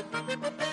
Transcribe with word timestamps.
Thank 0.00 0.62
you. 0.62 0.67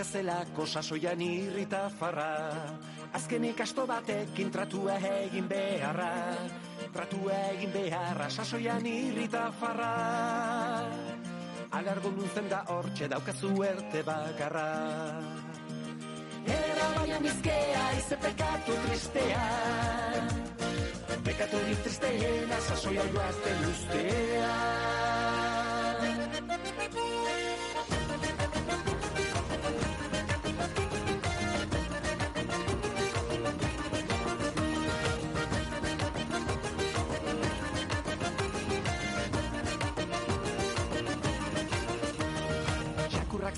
Ederregia 0.00 0.22
zelako 0.24 0.64
sasoian 0.66 1.20
irrita 1.20 1.90
farra. 1.92 2.56
Azken 3.12 3.44
ikasto 3.44 3.84
batekin 3.86 4.50
tratu 4.50 4.88
egin 4.88 5.48
beharra. 5.48 6.36
Tratu 6.94 7.28
egin 7.28 7.72
beharra 7.72 8.30
sasoian 8.30 8.86
irrita 8.86 9.50
farra. 9.60 10.88
Alargo 11.72 12.10
nuzen 12.16 12.48
da 12.48 12.62
hortxe 12.68 13.08
daukazu 13.08 13.52
erte 13.62 14.02
bakarra. 14.02 14.68
Era 16.46 16.88
baina 16.96 17.18
bizkea 17.20 17.84
ize 17.98 18.16
pekatu 18.16 18.78
tristea. 18.86 19.44
Pekaturik 21.24 21.84
tristeena 21.84 22.60
sasoia 22.70 23.04
joazten 23.12 23.68
ustea 23.68 24.89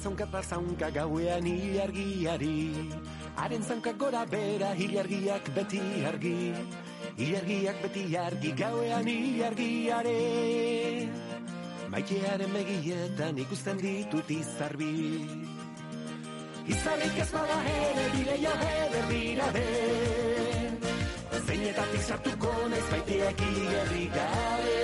zaunka 0.02 0.24
eta 0.26 0.42
zaunka 0.42 0.90
gauean 0.90 1.46
ilargiari 1.46 2.90
Haren 3.36 3.62
zaunka 3.62 3.92
gora 3.92 4.24
bera 4.26 4.74
ilargiak 4.74 5.50
beti 5.54 5.80
argi. 6.10 6.52
Ilargiak 7.16 7.78
beti 7.82 8.16
argi 8.16 8.52
gauean 8.58 9.08
ilargiare 9.08 10.18
Maitearen 11.92 12.52
begietan 12.56 13.38
ikusten 13.38 13.78
ditut 13.78 14.30
izarbi 14.30 14.92
Izarrik 16.66 17.18
ez 17.18 17.30
bada 17.34 17.58
ere 17.74 18.04
bileia 18.14 18.52
eder 18.68 19.08
dira 19.10 19.48
be. 19.56 19.64
Zeinetatik 21.42 22.06
sartuko 22.06 22.52
naiz 22.70 22.86
baiteak 22.92 23.42
igerri 23.48 24.06
gabe 24.14 24.81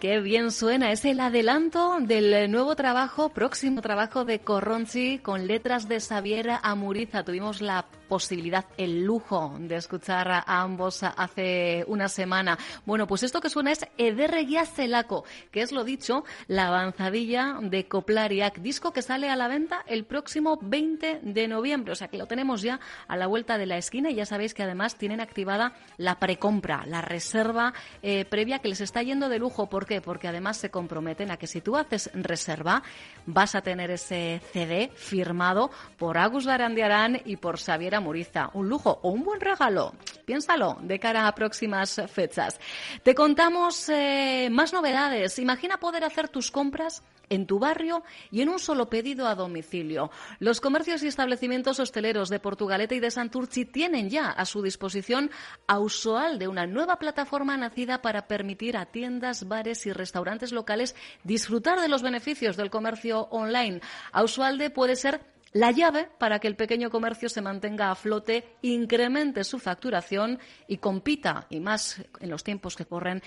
Qué 0.00 0.20
bien 0.20 0.52
suena, 0.52 0.92
es 0.92 1.04
el 1.04 1.18
adelanto 1.18 1.96
del 2.00 2.50
nuevo 2.52 2.76
trabajo, 2.76 3.30
próximo 3.30 3.82
trabajo 3.82 4.24
de 4.24 4.38
Corronchi 4.38 5.18
con 5.18 5.48
letras 5.48 5.88
de 5.88 5.98
Xavier 5.98 6.50
Amuriza. 6.62 7.24
Tuvimos 7.24 7.60
la 7.60 7.84
posibilidad, 8.08 8.64
el 8.76 9.04
lujo 9.04 9.54
de 9.58 9.76
escuchar 9.76 10.28
a 10.30 10.44
ambos 10.46 11.02
hace 11.02 11.84
una 11.86 12.08
semana. 12.08 12.58
Bueno, 12.86 13.06
pues 13.06 13.22
esto 13.22 13.40
que 13.40 13.50
suena 13.50 13.70
es 13.70 13.86
Ederregia 13.98 14.64
Celaco, 14.64 15.24
que 15.50 15.62
es 15.62 15.72
lo 15.72 15.84
dicho, 15.84 16.24
la 16.46 16.68
avanzadilla 16.68 17.58
de 17.60 17.86
Coplariac, 17.86 18.58
disco 18.58 18.92
que 18.92 19.02
sale 19.02 19.28
a 19.28 19.36
la 19.36 19.48
venta 19.48 19.84
el 19.86 20.04
próximo 20.04 20.58
20 20.60 21.20
de 21.22 21.48
noviembre. 21.48 21.92
O 21.92 21.94
sea 21.94 22.08
que 22.08 22.18
lo 22.18 22.26
tenemos 22.26 22.62
ya 22.62 22.80
a 23.06 23.16
la 23.16 23.26
vuelta 23.26 23.58
de 23.58 23.66
la 23.66 23.76
esquina 23.76 24.10
y 24.10 24.14
ya 24.14 24.26
sabéis 24.26 24.54
que 24.54 24.62
además 24.62 24.96
tienen 24.96 25.20
activada 25.20 25.74
la 25.96 26.18
precompra, 26.18 26.84
la 26.86 27.02
reserva 27.02 27.74
eh, 28.02 28.24
previa 28.24 28.60
que 28.60 28.68
les 28.68 28.80
está 28.80 29.02
yendo 29.02 29.28
de 29.28 29.38
lujo. 29.38 29.68
¿Por 29.68 29.86
qué? 29.86 30.00
Porque 30.00 30.28
además 30.28 30.56
se 30.56 30.70
comprometen 30.70 31.30
a 31.30 31.36
que 31.36 31.46
si 31.46 31.60
tú 31.60 31.76
haces 31.76 32.10
reserva 32.14 32.82
vas 33.26 33.54
a 33.54 33.60
tener 33.60 33.90
ese 33.90 34.40
CD 34.52 34.90
firmado 34.94 35.70
por 35.98 36.16
Agus 36.16 36.46
Barandiarán 36.46 37.20
y 37.24 37.36
por 37.36 37.58
Xavier 37.58 37.97
Amuriza. 37.98 38.50
Un 38.54 38.68
lujo 38.68 38.98
o 39.02 39.10
un 39.10 39.22
buen 39.22 39.40
regalo. 39.40 39.94
Piénsalo 40.24 40.78
de 40.82 40.98
cara 40.98 41.28
a 41.28 41.34
próximas 41.34 42.00
fechas. 42.08 42.58
Te 43.02 43.14
contamos 43.14 43.88
eh, 43.88 44.48
más 44.50 44.72
novedades. 44.72 45.38
Imagina 45.38 45.78
poder 45.78 46.04
hacer 46.04 46.28
tus 46.28 46.50
compras 46.50 47.02
en 47.30 47.46
tu 47.46 47.58
barrio 47.58 48.02
y 48.30 48.42
en 48.42 48.48
un 48.48 48.58
solo 48.58 48.88
pedido 48.88 49.26
a 49.26 49.34
domicilio. 49.34 50.10
Los 50.38 50.60
comercios 50.60 51.02
y 51.02 51.06
establecimientos 51.06 51.80
hosteleros 51.80 52.28
de 52.28 52.40
Portugalete 52.40 52.94
y 52.94 53.00
de 53.00 53.10
Santurci 53.10 53.64
tienen 53.64 54.10
ya 54.10 54.30
a 54.30 54.44
su 54.44 54.62
disposición 54.62 55.30
Ausoal 55.66 56.38
de 56.38 56.48
una 56.48 56.66
nueva 56.66 56.96
plataforma 56.96 57.56
nacida 57.56 58.02
para 58.02 58.26
permitir 58.26 58.76
a 58.76 58.86
tiendas, 58.86 59.48
bares 59.48 59.86
y 59.86 59.92
restaurantes 59.92 60.52
locales 60.52 60.94
disfrutar 61.24 61.80
de 61.80 61.88
los 61.88 62.02
beneficios 62.02 62.56
del 62.56 62.70
comercio 62.70 63.28
online. 63.30 63.80
Ausualde 64.12 64.70
puede 64.70 64.96
ser 64.96 65.20
la 65.52 65.70
llave 65.70 66.08
para 66.18 66.38
que 66.38 66.48
el 66.48 66.56
pequeño 66.56 66.90
comercio 66.90 67.28
se 67.28 67.42
mantenga 67.42 67.90
a 67.90 67.94
flote, 67.94 68.44
incremente 68.62 69.44
su 69.44 69.58
facturación 69.58 70.38
y 70.66 70.78
compita, 70.78 71.46
y 71.50 71.60
más 71.60 72.04
en 72.20 72.30
los 72.30 72.44
tiempos 72.44 72.76
que 72.76 72.86
corren, 72.86 73.22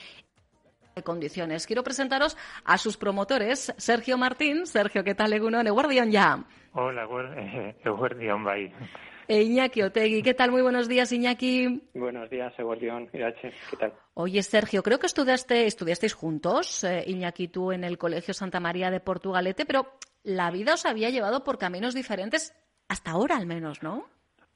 de 0.95 1.03
condiciones. 1.03 1.67
Quiero 1.67 1.83
presentaros 1.83 2.37
a 2.65 2.77
sus 2.77 2.97
promotores, 2.97 3.73
Sergio 3.77 4.17
Martín. 4.17 4.65
Sergio, 4.65 5.03
¿qué 5.03 5.15
tal, 5.15 5.33
Egunon? 5.33 5.65
Eguardión 5.67 6.11
ya. 6.11 6.43
Hola, 6.73 7.03
Eguardión, 7.83 8.43
bye. 8.43 8.73
E 9.33 9.43
Iñaki 9.43 9.81
Otegui, 9.81 10.21
¿qué 10.23 10.33
tal? 10.33 10.51
Muy 10.51 10.61
buenos 10.61 10.89
días, 10.89 11.09
Iñaki. 11.13 11.81
Buenos 11.93 12.29
días, 12.29 12.53
Eguardión, 12.59 13.09
Irache, 13.13 13.53
¿qué 13.69 13.77
tal? 13.77 13.93
Oye, 14.13 14.43
Sergio, 14.43 14.83
creo 14.83 14.99
que 14.99 15.05
estudiaste, 15.05 15.67
estudiasteis 15.67 16.13
juntos, 16.13 16.83
eh, 16.83 17.05
Iñaki, 17.07 17.47
tú 17.47 17.71
en 17.71 17.85
el 17.85 17.97
Colegio 17.97 18.33
Santa 18.33 18.59
María 18.59 18.91
de 18.91 18.99
Portugalete, 18.99 19.65
pero 19.65 19.87
la 20.23 20.51
vida 20.51 20.73
os 20.73 20.85
había 20.85 21.11
llevado 21.11 21.45
por 21.45 21.57
caminos 21.57 21.93
diferentes 21.93 22.53
hasta 22.89 23.11
ahora, 23.11 23.37
al 23.37 23.45
menos, 23.45 23.81
¿no? 23.81 24.05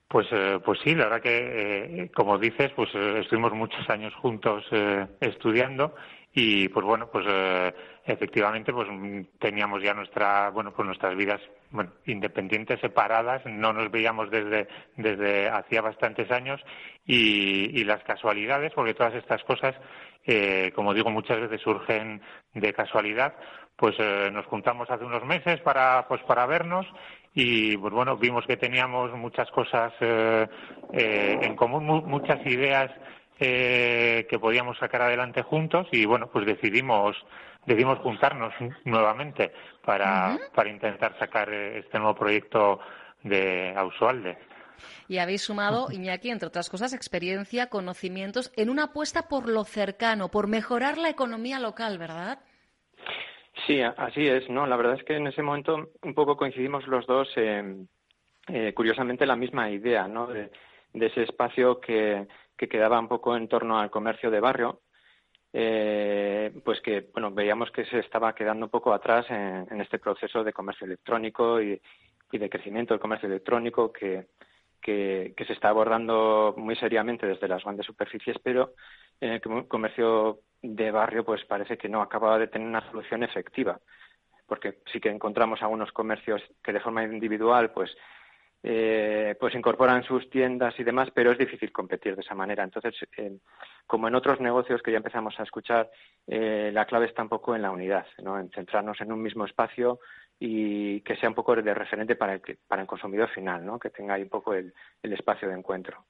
Pues, 0.08 0.28
eh, 0.32 0.60
pues 0.64 0.80
sí, 0.84 0.94
la 0.94 1.06
verdad 1.06 1.22
que, 1.22 2.04
eh, 2.04 2.12
como 2.16 2.38
dices, 2.38 2.72
pues 2.76 2.90
eh, 2.94 3.20
estuvimos 3.22 3.54
muchos 3.54 3.90
años 3.90 4.14
juntos 4.16 4.64
estudiando 5.20 5.96
y, 6.32 6.70
pues 6.70 6.86
bueno, 6.86 7.10
pues 7.10 7.26
efectivamente, 8.06 8.72
pues 8.72 8.88
teníamos 9.40 9.82
ya 9.82 9.94
nuestra, 9.94 10.50
bueno, 10.52 10.74
pues 10.74 10.86
nuestras 10.86 11.16
vidas, 11.16 11.42
bueno, 11.72 11.92
independientes, 12.06 12.80
separadas, 12.80 13.46
no 13.46 13.74
nos 13.74 13.92
veíamos 13.92 14.30
desde, 14.30 14.68
desde 14.96 15.50
hacía 15.50 15.82
bastantes 15.82 16.32
años 16.32 16.62
y, 17.06 17.80
y 17.80 17.84
las 17.84 18.04
casualidades, 18.04 18.72
porque 18.74 18.94
todas 18.94 19.16
estas 19.16 19.44
cosas, 19.44 19.76
como 20.74 20.94
digo, 20.94 21.12
muchas 21.12 21.40
veces 21.40 21.62
surgen 21.62 22.22
de 22.54 22.74
casualidad, 22.74 23.36
pues 23.76 23.96
nos 24.32 24.46
juntamos 24.46 24.90
hace 24.90 25.04
unos 25.04 25.24
meses 25.26 25.60
para, 25.62 26.08
pues 26.08 26.22
para 26.24 26.46
vernos 26.46 26.88
y 27.34 27.76
pues 27.78 27.94
bueno, 27.94 28.16
vimos 28.16 28.46
que 28.48 28.56
teníamos 28.56 29.12
muchas 29.14 29.52
cosas 29.52 29.94
eh, 30.00 30.48
eh, 30.94 31.40
en 31.42 31.56
común, 31.56 31.86
muchas 32.08 32.44
ideas 32.46 32.90
eh, 33.40 34.26
que 34.30 34.40
podíamos 34.40 34.78
sacar 34.78 35.02
adelante 35.02 35.42
juntos 35.42 35.88
y 35.92 36.06
bueno, 36.06 36.28
pues 36.32 36.46
decidimos 36.46 37.18
decidimos 37.66 38.00
juntarnos 38.00 38.54
nuevamente 38.86 39.52
para, 39.84 40.38
para 40.54 40.70
intentar 40.70 41.18
sacar 41.20 41.52
este 41.52 41.98
nuevo 42.00 42.16
proyecto 42.16 42.80
de 43.24 43.74
Ausualde. 43.76 44.38
Y 45.08 45.20
habéis 45.20 45.44
sumado, 45.44 45.92
Iñaki, 45.92 46.30
entre 46.30 46.48
otras 46.48 46.70
cosas, 46.70 46.94
experiencia, 46.94 47.70
conocimientos 47.70 48.52
en 48.56 48.70
una 48.70 48.86
apuesta 48.86 49.28
por 49.28 49.48
lo 49.48 49.64
cercano, 49.64 50.30
por 50.30 50.48
mejorar 50.48 50.98
la 50.98 51.10
economía 51.10 51.60
local, 51.60 51.98
¿verdad? 51.98 52.40
Sí, 53.66 53.82
así 53.82 54.28
es, 54.28 54.50
¿no? 54.50 54.68
La 54.68 54.76
verdad 54.76 54.96
es 54.96 55.04
que 55.04 55.16
en 55.16 55.28
ese 55.28 55.42
momento 55.42 55.92
un 56.02 56.14
poco 56.14 56.36
coincidimos 56.36 56.86
los 56.88 57.06
dos, 57.08 57.28
eh, 57.38 58.74
curiosamente, 58.76 59.26
la 59.26 59.36
misma 59.36 59.70
idea, 59.70 60.08
¿no? 60.08 60.28
De, 60.28 60.52
ese 60.94 61.24
espacio 61.24 61.82
que, 61.82 62.26
que, 62.56 62.70
quedaba 62.70 63.00
un 63.00 63.10
poco 63.10 63.36
en 63.36 63.50
torno 63.50 63.78
al 63.78 63.92
comercio 63.92 64.32
de 64.32 64.40
barrio, 64.40 64.80
eh, 65.58 66.52
pues 66.66 66.82
que, 66.82 67.08
bueno, 67.14 67.32
veíamos 67.32 67.72
que 67.72 67.86
se 67.86 68.00
estaba 68.00 68.36
quedando 68.36 68.66
un 68.66 68.70
poco 68.70 68.94
atrás 68.94 69.26
en, 69.30 69.80
este 69.80 70.00
proceso 70.00 70.44
de 70.44 70.52
comercio 70.52 70.86
electrónico 70.86 71.62
y, 71.62 71.82
y, 72.30 72.38
de 72.38 72.50
crecimiento 72.50 72.94
del 72.94 73.00
comercio 73.00 73.30
electrónico 73.30 73.94
que, 73.94 74.28
que, 74.82 75.34
que 75.36 75.46
se 75.46 75.54
está 75.54 75.70
abordando 75.70 76.54
muy 76.58 76.76
seriamente 76.76 77.26
desde 77.26 77.48
las 77.48 77.64
grandes 77.64 77.86
superficies, 77.86 78.38
pero 78.44 78.74
en 79.22 79.32
el 79.32 79.68
comercio 79.70 80.42
de 80.62 80.92
barrio 80.92 81.24
pues 81.24 81.46
parece 81.46 81.78
que 81.78 81.88
no 81.88 82.02
acaba 82.02 82.38
de 82.38 82.48
tener 82.48 82.68
una 82.68 82.86
solución 82.92 83.24
efectiva. 83.24 83.80
Porque 84.48 84.80
sí 84.92 85.00
que 85.00 85.10
encontramos 85.10 85.62
algunos 85.62 85.94
comercios 85.94 86.42
que 86.62 86.74
de 86.74 86.82
forma 86.82 87.06
individual 87.06 87.72
pues 87.72 87.96
eh, 88.68 89.36
pues 89.40 89.54
incorporan 89.54 90.04
sus 90.04 90.28
tiendas 90.30 90.74
y 90.80 90.84
demás, 90.84 91.10
pero 91.14 91.32
es 91.32 91.38
difícil 91.38 91.72
competir 91.72 92.16
de 92.16 92.22
esa 92.22 92.34
manera. 92.34 92.64
Entonces, 92.64 92.96
como 93.86 94.08
en 94.08 94.16
otros 94.16 94.40
negocios 94.40 94.82
que 94.82 94.92
ya 94.92 94.98
empezamos 94.98 95.40
a 95.40 95.44
escuchar, 95.44 95.92
eh, 96.26 96.72
la 96.74 96.86
clave 96.86 97.06
está 97.06 97.22
un 97.22 97.30
poco 97.30 97.56
en 97.56 97.62
la 97.62 97.70
unidad, 97.70 98.08
¿no? 98.24 98.40
en 98.40 98.50
centrarnos 98.50 99.00
en 99.02 99.12
un 99.12 99.22
mismo 99.22 99.46
espacio 99.46 100.00
y 100.40 101.02
que 101.02 101.16
sea 101.16 101.30
un 101.30 101.36
poco 101.36 101.56
de 101.56 101.74
referente 101.76 102.16
para 102.16 102.34
el, 102.34 102.42
para 102.68 102.82
el 102.82 102.88
consumidor 102.88 103.30
final, 103.30 103.64
¿no? 103.64 103.78
que 103.78 103.92
tenga 103.92 104.16
ahí 104.16 104.24
un 104.24 104.30
poco 104.30 104.56
el 104.56 104.74
espacio 105.02 105.48
de 105.48 105.56
encuentro. 105.56 106.04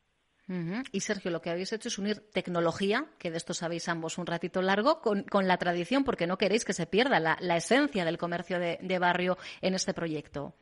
Y 0.91 0.99
Sergio, 0.99 1.31
lo 1.31 1.41
que 1.41 1.49
habéis 1.49 1.73
hecho 1.73 1.87
es 1.87 1.97
unir 1.97 2.29
tecnología, 2.31 3.07
que 3.17 3.31
de 3.31 3.37
esto 3.37 3.55
sabéis 3.55 3.89
ambos 3.89 4.19
un 4.19 4.27
ratito 4.27 4.61
largo, 4.61 5.01
con, 5.01 5.47
la 5.47 5.57
tradición, 5.57 6.03
porque 6.03 6.27
no 6.27 6.37
queréis 6.37 6.65
que 6.65 6.73
se 6.73 6.85
pierda 6.85 7.19
la, 7.19 7.57
esencia 7.57 8.05
del 8.05 8.19
comercio 8.19 8.59
de, 8.59 8.99
barrio 8.99 9.37
en 9.61 9.73
este 9.73 9.93
proyecto. 9.93 10.53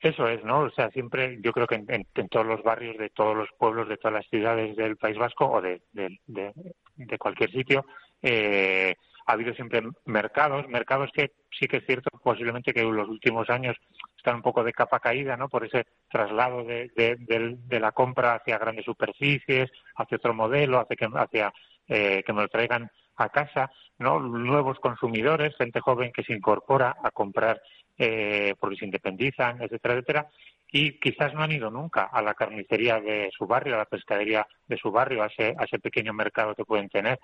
Eso 0.00 0.28
es, 0.28 0.44
¿no? 0.44 0.60
O 0.60 0.70
sea, 0.70 0.90
siempre 0.90 1.38
yo 1.40 1.52
creo 1.52 1.66
que 1.66 1.74
en, 1.74 2.28
todos 2.28 2.46
los 2.46 2.62
barrios 2.62 2.96
de 2.98 3.10
todos 3.10 3.36
los 3.36 3.48
pueblos, 3.58 3.88
de 3.88 3.96
todas 3.96 4.14
las 4.14 4.26
ciudades 4.28 4.76
del 4.76 4.96
País 4.96 5.18
Vasco 5.18 5.46
o 5.46 5.60
de, 5.60 5.80
de 5.92 7.18
cualquier 7.18 7.50
sitio, 7.50 7.84
eh, 8.22 8.94
ha 9.28 9.32
habido 9.32 9.54
siempre 9.54 9.82
mercados, 10.06 10.66
mercados 10.68 11.10
que 11.12 11.32
sí 11.50 11.66
que 11.68 11.78
es 11.78 11.86
cierto 11.86 12.10
posiblemente 12.22 12.72
que 12.72 12.80
en 12.80 12.96
los 12.96 13.08
últimos 13.08 13.50
años 13.50 13.76
están 14.16 14.36
un 14.36 14.42
poco 14.42 14.64
de 14.64 14.72
capa 14.72 15.00
caída, 15.00 15.36
¿no? 15.36 15.50
Por 15.50 15.66
ese 15.66 15.84
traslado 16.10 16.64
de, 16.64 16.90
de, 16.96 17.80
la 17.80 17.92
compra 17.92 18.36
hacia 18.36 18.58
grandes 18.58 18.86
superficies, 18.86 19.70
hacia 19.96 20.16
otro 20.16 20.32
modelo, 20.32 20.80
hacia 20.80 20.96
que, 20.96 21.08
hacia, 21.14 21.52
eh, 21.88 22.22
que 22.24 22.32
me 22.32 22.40
lo 22.40 22.48
traigan 22.48 22.90
a 23.16 23.28
casa, 23.28 23.70
¿no? 23.98 24.18
Nuevos 24.18 24.78
consumidores, 24.80 25.54
gente 25.56 25.80
joven 25.80 26.10
que 26.10 26.22
se 26.22 26.32
incorpora 26.32 26.96
a 27.02 27.10
comprar 27.10 27.60
eh, 27.98 28.54
porque 28.58 28.76
se 28.76 28.84
independizan, 28.84 29.60
etcétera, 29.60 29.94
etcétera, 29.94 30.28
y 30.70 30.98
quizás 31.00 31.34
no 31.34 31.42
han 31.42 31.52
ido 31.52 31.70
nunca 31.70 32.04
a 32.04 32.22
la 32.22 32.34
carnicería 32.34 33.00
de 33.00 33.30
su 33.36 33.46
barrio, 33.46 33.74
a 33.74 33.78
la 33.78 33.84
pescadería 33.86 34.46
de 34.66 34.76
su 34.76 34.90
barrio, 34.90 35.22
a 35.22 35.26
ese, 35.26 35.54
a 35.58 35.64
ese 35.64 35.78
pequeño 35.78 36.12
mercado 36.12 36.54
que 36.54 36.64
pueden 36.64 36.88
tener. 36.88 37.18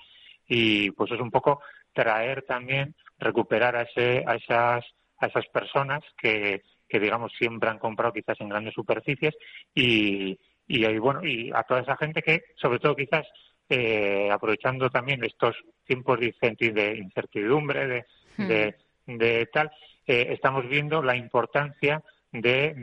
Y 0.46 0.90
pues 0.92 1.10
es 1.12 1.20
un 1.20 1.30
poco 1.30 1.60
traer 1.92 2.42
también, 2.42 2.94
recuperar 3.18 3.76
a, 3.76 3.82
ese, 3.82 4.24
a, 4.26 4.34
esas, 4.36 4.84
a 5.18 5.26
esas 5.26 5.46
personas 5.48 6.00
que, 6.16 6.62
que, 6.88 7.00
digamos, 7.00 7.32
siempre 7.38 7.70
han 7.70 7.78
comprado 7.78 8.12
quizás 8.12 8.40
en 8.40 8.48
grandes 8.48 8.74
superficies 8.74 9.34
y, 9.74 10.38
y, 10.66 10.98
bueno, 10.98 11.24
y 11.24 11.50
a 11.54 11.62
toda 11.62 11.80
esa 11.80 11.96
gente 11.96 12.22
que, 12.22 12.42
sobre 12.56 12.78
todo 12.78 12.96
quizás, 12.96 13.26
eh, 13.68 14.28
aprovechando 14.30 14.90
también 14.90 15.24
estos 15.24 15.56
tiempos 15.86 16.18
de 16.20 16.96
incertidumbre, 16.96 17.86
de, 17.86 18.04
de, 18.36 18.74
de 19.06 19.46
tal, 19.46 19.70
eh, 20.06 20.28
estamos 20.30 20.68
viendo 20.68 21.02
la 21.02 21.16
importancia 21.16 22.02
de, 22.32 22.74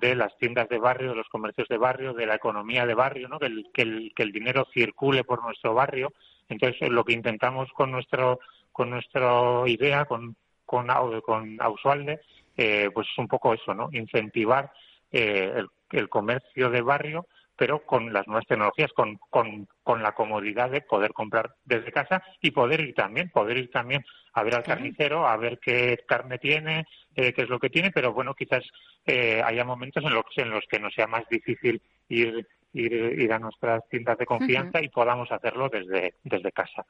de, 0.00 0.14
las 0.16 0.36
tiendas 0.38 0.68
de 0.68 0.78
barrio, 0.78 1.10
de 1.10 1.16
los 1.16 1.28
comercios 1.28 1.68
de 1.68 1.78
barrio, 1.78 2.12
de 2.12 2.26
la 2.26 2.34
economía 2.34 2.86
de 2.86 2.94
barrio, 2.94 3.28
¿no? 3.28 3.38
que, 3.38 3.46
el, 3.46 3.66
que, 3.72 3.82
el, 3.82 4.12
el 4.16 4.32
dinero 4.32 4.66
circule 4.72 5.22
por 5.22 5.42
nuestro 5.44 5.74
barrio 5.74 6.12
entonces, 6.50 6.88
lo 6.90 7.04
que 7.04 7.12
intentamos 7.12 7.70
con 7.72 7.90
nuestro 7.90 8.40
con 8.72 8.90
nuestra 8.90 9.62
idea, 9.66 10.04
con 10.04 10.36
con, 10.66 10.86
con 11.22 11.56
Ausualde, 11.60 12.20
eh, 12.56 12.90
pues 12.92 13.08
es 13.10 13.18
un 13.18 13.26
poco 13.26 13.54
eso, 13.54 13.74
¿no? 13.74 13.88
Incentivar 13.92 14.70
eh, 15.10 15.64
el, 15.90 16.08
comercio 16.08 16.70
de 16.70 16.80
barrio, 16.80 17.26
pero 17.60 17.84
con 17.84 18.10
las 18.10 18.26
nuevas 18.26 18.46
tecnologías, 18.46 18.90
con, 18.94 19.18
con, 19.28 19.68
con, 19.82 20.02
la 20.02 20.12
comodidad 20.12 20.70
de 20.70 20.80
poder 20.80 21.12
comprar 21.12 21.56
desde 21.62 21.92
casa 21.92 22.22
y 22.40 22.52
poder 22.52 22.80
ir 22.80 22.94
también, 22.94 23.28
poder 23.28 23.58
ir 23.58 23.70
también 23.70 24.02
a 24.32 24.42
ver 24.42 24.54
al 24.54 24.62
carnicero, 24.62 25.28
a 25.28 25.36
ver 25.36 25.58
qué 25.58 25.98
carne 26.08 26.38
tiene, 26.38 26.86
eh, 27.14 27.34
qué 27.34 27.42
es 27.42 27.50
lo 27.50 27.58
que 27.58 27.68
tiene, 27.68 27.90
pero 27.90 28.14
bueno, 28.14 28.32
quizás 28.32 28.64
eh, 29.04 29.42
haya 29.44 29.62
momentos 29.62 30.02
en 30.02 30.14
los, 30.14 30.24
en 30.36 30.48
los 30.48 30.64
que 30.70 30.80
nos 30.80 30.94
sea 30.94 31.06
más 31.06 31.28
difícil 31.28 31.82
ir 32.08 32.48
ir, 32.72 33.30
a 33.30 33.38
nuestras 33.38 33.86
tiendas 33.90 34.16
de 34.16 34.24
confianza 34.24 34.80
y 34.80 34.88
podamos 34.88 35.30
hacerlo 35.30 35.68
desde, 35.68 36.14
desde 36.24 36.52
casa. 36.52 36.86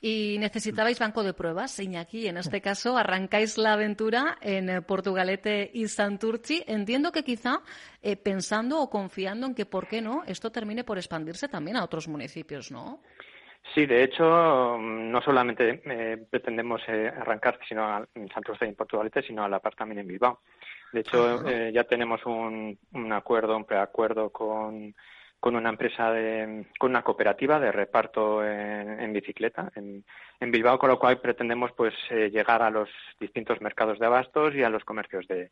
Y 0.00 0.36
necesitabais 0.38 0.98
banco 0.98 1.22
de 1.22 1.34
pruebas, 1.34 1.78
Iñaki. 1.78 2.26
En 2.26 2.36
este 2.36 2.60
caso, 2.60 2.96
arrancáis 2.96 3.58
la 3.58 3.74
aventura 3.74 4.38
en 4.40 4.68
eh, 4.68 4.82
Portugalete 4.82 5.70
y 5.72 5.88
Santurci. 5.88 6.62
Entiendo 6.66 7.12
que 7.12 7.24
quizá 7.24 7.60
eh, 8.02 8.16
pensando 8.16 8.80
o 8.80 8.90
confiando 8.90 9.46
en 9.46 9.54
que, 9.54 9.66
¿por 9.66 9.86
qué 9.86 10.00
no?, 10.00 10.22
esto 10.26 10.50
termine 10.50 10.84
por 10.84 10.98
expandirse 10.98 11.48
también 11.48 11.76
a 11.76 11.84
otros 11.84 12.08
municipios, 12.08 12.70
¿no? 12.70 13.00
Sí, 13.74 13.86
de 13.86 14.02
hecho, 14.02 14.24
no 14.78 15.22
solamente 15.22 15.80
eh, 15.84 16.18
pretendemos 16.28 16.82
arrancar 16.88 17.58
sino 17.68 18.06
en 18.14 18.28
Santurce 18.28 18.64
y 18.66 18.68
en 18.68 18.74
Portugalete, 18.74 19.22
sino 19.22 19.44
a 19.44 19.48
la 19.48 19.60
par 19.60 19.74
también 19.74 20.00
en 20.00 20.08
Bilbao. 20.08 20.40
De 20.92 21.00
hecho, 21.00 21.48
eh, 21.48 21.72
ya 21.72 21.84
tenemos 21.84 22.20
un, 22.26 22.78
un 22.92 23.12
acuerdo, 23.12 23.56
un 23.56 23.64
preacuerdo 23.64 24.30
con, 24.30 24.94
con 25.42 25.56
una 25.56 25.70
empresa, 25.70 26.12
de, 26.12 26.66
con 26.78 26.90
una 26.90 27.02
cooperativa 27.02 27.58
de 27.58 27.72
reparto 27.72 28.44
en, 28.46 29.12
bicicleta 29.12 29.72
en, 29.74 30.04
en, 30.38 30.52
Bilbao, 30.52 30.78
con 30.78 30.88
lo 30.88 31.00
cual 31.00 31.20
pretendemos 31.20 31.72
pues 31.72 31.92
eh, 32.10 32.30
llegar 32.30 32.62
a 32.62 32.70
los 32.70 32.88
distintos 33.18 33.60
mercados 33.60 33.98
de 33.98 34.06
abastos 34.06 34.54
y 34.54 34.62
a 34.62 34.70
los 34.70 34.84
comercios 34.84 35.26
de, 35.26 35.50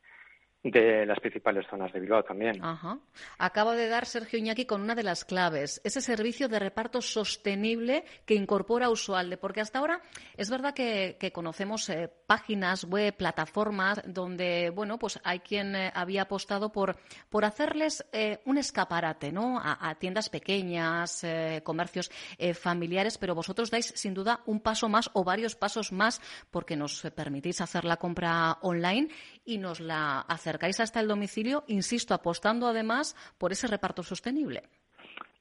de 0.63 1.05
las 1.07 1.19
principales 1.19 1.65
zonas 1.69 1.91
de 1.91 1.99
Bilbao 1.99 2.23
también. 2.23 2.63
Ajá. 2.63 2.99
Acabo 3.39 3.71
de 3.71 3.87
dar 3.87 4.05
Sergio 4.05 4.37
Iñaki 4.37 4.65
con 4.65 4.81
una 4.81 4.93
de 4.93 5.03
las 5.03 5.25
claves, 5.25 5.81
ese 5.83 6.01
servicio 6.01 6.47
de 6.47 6.59
reparto 6.59 7.01
sostenible 7.01 8.03
que 8.25 8.35
incorpora 8.35 8.89
Usualde, 8.89 9.37
porque 9.37 9.61
hasta 9.61 9.79
ahora 9.79 10.01
es 10.37 10.49
verdad 10.49 10.73
que, 10.73 11.31
conocemos 11.33 11.89
eh, 11.89 12.09
páginas 12.27 12.83
web, 12.83 13.15
plataformas 13.15 14.01
donde, 14.05 14.69
bueno, 14.69 14.99
pues 14.99 15.19
hay 15.23 15.39
quien 15.39 15.75
eh, 15.75 15.91
había 15.95 16.23
apostado 16.23 16.71
por, 16.71 16.97
por 17.29 17.45
hacerles 17.45 18.05
eh, 18.11 18.39
un 18.45 18.57
escaparate, 18.57 19.31
¿no? 19.31 19.59
A, 19.63 19.95
tiendas 19.95 20.29
pequeñas, 20.29 21.25
comercios 21.63 22.09
familiares, 22.53 23.17
pero 23.17 23.35
vosotros 23.35 23.69
dais 23.69 23.93
sin 23.95 24.13
duda 24.13 24.41
un 24.45 24.61
paso 24.61 24.89
más 24.89 25.09
o 25.13 25.23
varios 25.23 25.55
pasos 25.55 25.91
más 25.91 26.21
porque 26.49 26.75
nos 26.75 27.01
permitís 27.15 27.61
hacer 27.61 27.83
la 27.83 27.97
compra 27.97 28.57
online 28.61 29.09
y 29.45 29.57
nos 29.57 29.79
la 29.79 30.21
acercáis 30.21 30.79
hasta 30.79 30.99
el 30.99 31.07
domicilio, 31.07 31.63
insisto, 31.67 32.13
apostando 32.13 32.67
además 32.67 33.15
por 33.37 33.51
ese 33.51 33.67
reparto 33.67 34.03
sostenible. 34.03 34.63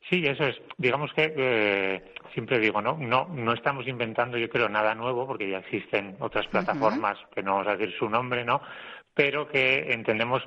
Sí, 0.09 0.25
eso 0.26 0.45
es. 0.45 0.57
Digamos 0.76 1.12
que 1.12 1.33
eh, 1.37 2.14
siempre 2.35 2.59
digo, 2.59 2.83
¿no? 2.83 2.97
No, 2.99 3.28
no 3.28 3.52
estamos 3.52 3.87
inventando, 3.87 4.38
yo 4.38 4.49
creo, 4.49 4.69
nada 4.69 4.95
nuevo, 4.95 5.26
porque 5.26 5.49
ya 5.49 5.59
existen 5.59 6.16
otras 6.19 6.47
plataformas 6.49 7.16
que 7.35 7.42
no 7.42 7.52
vamos 7.52 7.69
a 7.69 7.76
decir 7.76 7.95
su 7.97 8.09
nombre, 8.09 8.45
¿no? 8.45 8.61
Pero 9.14 9.49
que 9.49 9.92
entendemos 9.92 10.42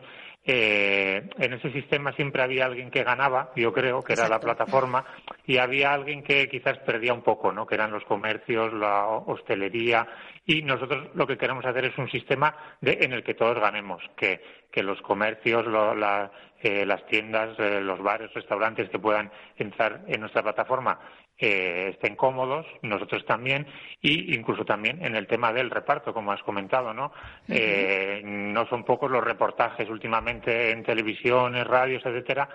eh, 0.46 1.30
en 1.38 1.54
ese 1.54 1.72
sistema 1.72 2.12
siempre 2.14 2.42
había 2.42 2.66
alguien 2.66 2.92
que 2.92 3.04
ganaba, 3.04 3.52
yo 3.56 3.72
creo, 3.72 4.02
que 4.02 4.14
era 4.14 4.28
la 4.28 4.40
plataforma, 4.40 5.06
y 5.46 5.58
había 5.58 5.94
alguien 5.94 6.24
que 6.24 6.50
quizás 6.50 6.78
perdía 6.80 7.14
un 7.14 7.22
poco, 7.22 7.52
¿no? 7.52 7.66
Que 7.66 7.76
eran 7.76 7.92
los 7.92 8.04
comercios, 8.04 8.74
la 8.74 9.08
hostelería, 9.08 10.08
y 10.46 10.62
nosotros 10.62 11.08
lo 11.14 11.26
que 11.26 11.38
queremos 11.38 11.66
hacer 11.66 11.86
es 11.86 11.98
un 11.98 12.10
sistema 12.10 12.56
de, 12.82 13.00
en 13.02 13.14
el 13.14 13.24
que 13.24 13.36
todos 13.36 13.60
ganemos, 13.60 14.04
que, 14.18 14.42
que 14.74 14.82
los 14.82 15.00
comercios, 15.04 15.66
las 15.68 17.06
tiendas, 17.06 17.58
los 17.60 18.02
bares, 18.02 18.34
restaurantes 18.34 18.90
que 18.90 18.98
puedan 18.98 19.32
entrar 19.58 20.02
en 20.08 20.20
nuestra 20.20 20.42
plataforma 20.42 21.00
estén 21.38 22.16
cómodos, 22.16 22.66
nosotros 22.82 23.26
también, 23.26 23.68
y 24.02 24.34
incluso 24.36 24.66
también 24.66 25.04
en 25.04 25.16
el 25.16 25.28
tema 25.28 25.52
del 25.52 25.70
reparto, 25.70 26.14
como 26.14 26.32
has 26.32 26.42
comentado, 26.44 26.94
¿no? 26.94 27.12
Eh, 27.48 28.22
no 28.24 28.66
son 28.68 28.84
pocos 28.84 29.10
los 29.12 29.24
reportajes 29.24 29.90
últimamente 29.90 30.72
en 30.72 30.84
televisiones, 30.84 31.66
radios, 31.68 32.06
etcétera, 32.06 32.48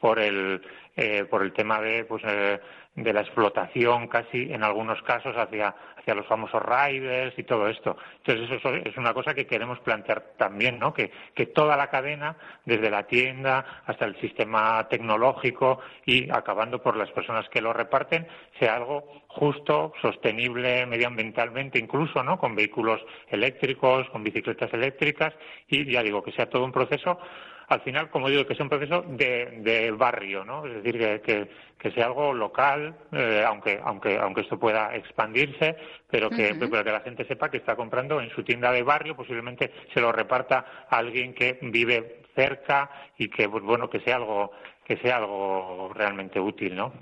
por 0.00 0.18
el 0.18 0.60
eh, 0.96 1.24
por 1.28 1.42
el 1.42 1.52
tema 1.52 1.80
de 1.80 2.04
pues 2.04 2.22
eh, 2.26 2.60
de 2.96 3.12
la 3.12 3.22
explotación 3.22 4.06
casi 4.06 4.52
en 4.52 4.62
algunos 4.62 5.02
casos 5.02 5.36
hacia, 5.36 5.74
hacia 5.98 6.14
los 6.14 6.26
famosos 6.26 6.62
riders 6.62 7.36
y 7.36 7.42
todo 7.42 7.68
esto. 7.68 7.96
Entonces 8.18 8.58
eso 8.58 8.74
es 8.74 8.96
una 8.96 9.12
cosa 9.12 9.34
que 9.34 9.46
queremos 9.46 9.80
plantear 9.80 10.34
también, 10.36 10.78
¿no? 10.78 10.94
Que, 10.94 11.10
que 11.34 11.46
toda 11.46 11.76
la 11.76 11.88
cadena, 11.88 12.36
desde 12.64 12.90
la 12.90 13.04
tienda 13.04 13.82
hasta 13.86 14.04
el 14.04 14.18
sistema 14.20 14.86
tecnológico 14.88 15.80
y 16.06 16.30
acabando 16.30 16.80
por 16.82 16.96
las 16.96 17.10
personas 17.10 17.48
que 17.48 17.60
lo 17.60 17.72
reparten, 17.72 18.28
sea 18.60 18.76
algo 18.76 19.24
justo, 19.26 19.92
sostenible 20.00 20.86
medioambientalmente, 20.86 21.78
incluso, 21.80 22.22
¿no? 22.22 22.38
Con 22.38 22.54
vehículos 22.54 23.04
eléctricos, 23.28 24.08
con 24.10 24.22
bicicletas 24.22 24.72
eléctricas 24.72 25.34
y 25.66 25.90
ya 25.90 26.02
digo 26.02 26.22
que 26.22 26.32
sea 26.32 26.48
todo 26.48 26.64
un 26.64 26.72
proceso 26.72 27.18
al 27.68 27.80
final, 27.80 28.10
como 28.10 28.28
digo, 28.28 28.46
que 28.46 28.54
sea 28.54 28.64
un 28.64 28.70
proceso 28.70 29.02
de, 29.08 29.94
barrio, 29.96 30.44
¿no? 30.44 30.66
Es 30.66 30.82
decir, 30.82 30.98
que, 30.98 31.48
que, 31.78 31.90
sea 31.92 32.06
algo 32.06 32.32
local, 32.32 32.94
eh, 33.12 33.44
aunque, 33.46 33.80
aunque, 33.82 34.16
aunque 34.18 34.42
esto 34.42 34.58
pueda 34.58 34.94
expandirse, 34.94 35.76
pero 36.10 36.30
que, 36.30 36.58
que 36.58 36.90
la 36.90 37.00
gente 37.00 37.24
sepa 37.24 37.50
que 37.50 37.58
está 37.58 37.76
comprando 37.76 38.20
en 38.20 38.30
su 38.30 38.42
tienda 38.42 38.72
de 38.72 38.82
barrio, 38.82 39.16
posiblemente 39.16 39.72
se 39.92 40.00
lo 40.00 40.12
reparta 40.12 40.86
a 40.88 40.96
alguien 40.96 41.34
que 41.34 41.58
vive 41.62 42.22
cerca 42.34 42.90
y 43.18 43.28
que, 43.28 43.48
pues, 43.48 43.62
bueno, 43.62 43.88
que 43.88 44.00
sea 44.00 44.16
algo, 44.16 44.52
que 44.84 44.96
sea 44.98 45.16
algo 45.18 45.92
realmente 45.94 46.40
útil, 46.40 46.74
¿no? 46.74 46.92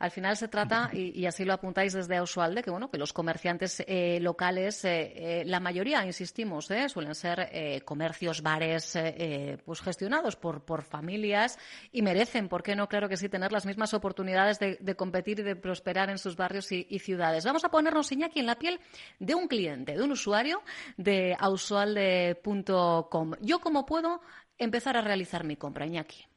Al 0.00 0.10
final 0.10 0.34
se 0.34 0.48
trata, 0.48 0.90
y, 0.94 1.26
así 1.26 1.44
lo 1.44 1.52
apuntáis 1.52 1.92
desde 1.92 2.16
Ausualde, 2.16 2.62
que 2.62 2.70
bueno, 2.70 2.90
que 2.90 2.96
los 2.96 3.12
comerciantes 3.12 3.84
eh, 3.86 4.18
locales, 4.22 4.82
eh, 4.86 5.12
eh, 5.14 5.42
la 5.44 5.60
mayoría, 5.60 6.06
insistimos, 6.06 6.70
suelen 6.88 7.14
ser 7.14 7.82
comercios, 7.84 8.40
bares, 8.40 8.98
pues 9.62 9.82
gestionados 9.82 10.36
por, 10.36 10.82
familias 10.84 11.58
y 11.92 12.00
merecen, 12.00 12.48
¿por 12.48 12.62
qué 12.62 12.74
no? 12.74 12.88
Claro 12.88 13.10
que 13.10 13.18
sí, 13.18 13.28
tener 13.28 13.52
las 13.52 13.66
mismas 13.66 13.92
oportunidades 13.92 14.58
de, 14.58 14.96
competir 14.96 15.40
y 15.40 15.42
de 15.42 15.54
prosperar 15.54 16.08
en 16.08 16.16
sus 16.16 16.34
barrios 16.34 16.72
y, 16.72 16.98
ciudades. 16.98 17.44
Vamos 17.44 17.64
a 17.64 17.68
ponernos, 17.68 18.10
Iñaki, 18.10 18.40
en 18.40 18.46
la 18.46 18.58
piel 18.58 18.80
de 19.18 19.34
un 19.34 19.48
cliente, 19.48 19.98
de 19.98 20.02
un 20.02 20.12
usuario 20.12 20.62
de 20.96 21.36
ausualde.com. 21.38 23.32
Yo, 23.42 23.60
¿cómo 23.60 23.84
puedo 23.84 24.22
empezar 24.56 24.96
a 24.96 25.02
realizar 25.02 25.44
mi 25.44 25.56
compra, 25.56 25.84
Iñaki? 25.84 26.29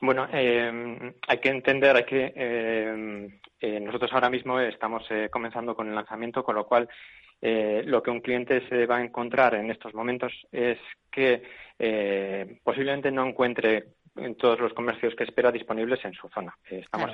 Bueno, 0.00 0.28
eh, 0.32 1.12
hay 1.26 1.38
que 1.38 1.48
entender, 1.48 1.96
hay 1.96 2.04
que 2.04 2.32
eh, 2.36 3.40
eh, 3.60 3.80
nosotros 3.80 4.12
ahora 4.12 4.30
mismo 4.30 4.60
estamos 4.60 5.08
comenzando 5.30 5.74
con 5.74 5.88
el 5.88 5.94
lanzamiento, 5.94 6.44
con 6.44 6.54
lo 6.54 6.66
cual 6.66 6.88
lo 7.40 8.02
que 8.02 8.10
un 8.10 8.20
cliente 8.20 8.66
se 8.68 8.86
va 8.86 8.96
a 8.96 9.04
encontrar 9.04 9.54
en 9.54 9.70
estos 9.70 9.94
momentos 9.94 10.32
es 10.50 10.78
que 11.10 11.42
posiblemente 12.64 13.12
no 13.12 13.26
encuentre 13.26 13.84
en 14.20 14.34
todos 14.36 14.60
los 14.60 14.72
comercios 14.72 15.14
que 15.14 15.24
espera 15.24 15.50
disponibles 15.50 16.04
en 16.04 16.12
su 16.12 16.28
zona. 16.28 16.56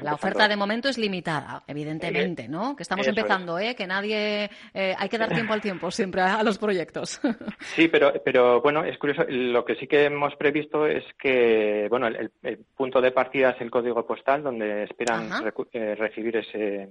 la 0.02 0.14
oferta 0.14 0.48
de 0.48 0.56
momento 0.56 0.88
es 0.88 0.98
limitada, 0.98 1.62
evidentemente, 1.66 2.48
¿no? 2.48 2.74
Que 2.76 2.82
estamos 2.82 3.06
empezando, 3.06 3.58
¿eh? 3.58 3.74
Que 3.74 3.86
nadie... 3.86 4.50
Eh, 4.72 4.94
hay 4.96 5.08
que 5.08 5.18
dar 5.18 5.30
tiempo 5.30 5.52
al 5.52 5.60
tiempo 5.60 5.90
siempre 5.90 6.22
a, 6.22 6.42
los 6.42 6.58
proyectos. 6.58 7.20
Sí, 7.74 7.88
pero, 7.88 8.12
pero 8.24 8.60
bueno, 8.60 8.84
es 8.84 8.96
curioso. 8.98 9.24
Lo 9.28 9.64
que 9.64 9.74
sí 9.76 9.86
que 9.86 10.04
hemos 10.04 10.36
previsto 10.36 10.86
es 10.86 11.04
que, 11.18 11.86
bueno, 11.88 12.06
el, 12.06 12.30
punto 12.76 13.00
de 13.00 13.10
partida 13.10 13.50
es 13.50 13.60
el 13.60 13.70
código 13.70 14.06
postal 14.06 14.42
donde 14.42 14.84
esperan 14.84 15.28
eh, 15.72 15.94
recibir 15.94 16.36
ese 16.36 16.88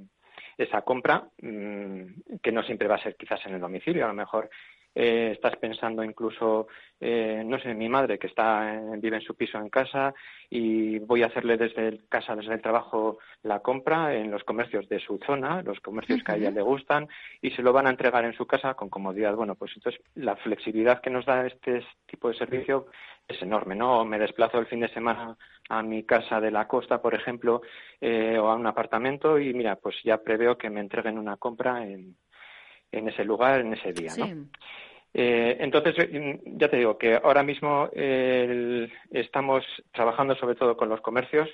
esa 0.57 0.81
compra, 0.81 1.27
mm, 1.41 2.39
que 2.41 2.51
no 2.51 2.63
siempre 2.63 2.87
va 2.87 2.95
a 2.95 3.03
ser 3.03 3.15
quizás 3.15 3.43
en 3.45 3.55
el 3.55 3.61
domicilio, 3.61 4.05
a 4.05 4.09
lo 4.09 4.13
mejor 4.13 4.49
eh, 4.95 5.31
estás 5.33 5.55
pensando 5.57 6.03
incluso, 6.03 6.67
eh, 6.99 7.43
no 7.45 7.59
sé, 7.59 7.73
mi 7.73 7.89
madre 7.89 8.19
que 8.19 8.27
está 8.27 8.79
vive 8.97 9.17
en 9.17 9.23
su 9.23 9.35
piso 9.35 9.57
en 9.57 9.69
casa 9.69 10.13
y 10.49 10.99
voy 10.99 11.23
a 11.23 11.27
hacerle 11.27 11.57
desde 11.57 12.01
casa, 12.09 12.35
desde 12.35 12.53
el 12.53 12.61
trabajo, 12.61 13.17
la 13.41 13.59
compra 13.61 14.13
en 14.13 14.29
los 14.29 14.43
comercios 14.43 14.87
de 14.89 14.99
su 14.99 15.19
zona, 15.25 15.63
los 15.63 15.79
comercios 15.79 16.23
que 16.23 16.31
a 16.31 16.35
ella 16.35 16.51
le 16.51 16.61
gustan 16.61 17.07
y 17.41 17.49
se 17.51 17.63
lo 17.63 17.73
van 17.73 17.87
a 17.87 17.89
entregar 17.89 18.23
en 18.25 18.33
su 18.33 18.45
casa 18.45 18.75
con 18.75 18.89
comodidad. 18.89 19.35
Bueno, 19.35 19.55
pues 19.55 19.71
entonces 19.75 19.99
la 20.15 20.35
flexibilidad 20.35 21.01
que 21.01 21.09
nos 21.09 21.25
da 21.25 21.47
este 21.47 21.83
tipo 22.05 22.29
de 22.29 22.35
servicio 22.35 22.87
es 23.27 23.41
enorme, 23.41 23.75
¿no? 23.75 24.05
Me 24.05 24.19
desplazo 24.19 24.59
el 24.59 24.67
fin 24.67 24.81
de 24.81 24.89
semana 24.89 25.35
a 25.69 25.81
mi 25.81 26.03
casa 26.03 26.39
de 26.39 26.51
la 26.51 26.67
costa, 26.67 27.01
por 27.01 27.15
ejemplo, 27.15 27.61
eh, 27.99 28.37
o 28.37 28.49
a 28.49 28.55
un 28.55 28.67
apartamento 28.67 29.39
y 29.39 29.53
mira, 29.53 29.77
pues 29.77 29.95
ya 30.03 30.17
preveo 30.17 30.57
que 30.57 30.69
me 30.69 30.81
entreguen 30.81 31.17
una 31.17 31.37
compra 31.37 31.83
en, 31.83 32.15
en 32.93 33.09
ese 33.09 33.25
lugar, 33.25 33.61
en 33.61 33.73
ese 33.73 33.91
día, 33.91 34.11
¿no? 34.17 34.47
Eh, 35.13 35.57
entonces, 35.59 35.95
eh, 35.99 36.39
ya 36.43 36.69
te 36.69 36.77
digo 36.77 36.97
que 36.97 37.15
ahora 37.15 37.43
mismo 37.43 37.89
estamos 37.93 39.63
trabajando 39.91 40.35
sobre 40.35 40.55
todo 40.55 40.75
con 40.75 40.89
los 40.89 41.01
comercios, 41.01 41.49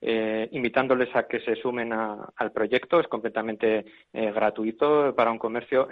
eh, 0.00 0.48
invitándoles 0.52 1.14
a 1.14 1.26
que 1.26 1.40
se 1.40 1.56
sumen 1.56 1.92
al 1.92 2.52
proyecto. 2.52 3.00
Es 3.00 3.08
completamente 3.08 3.84
gratuito 4.12 5.14
para 5.14 5.30
un 5.30 5.38
comercio 5.38 5.88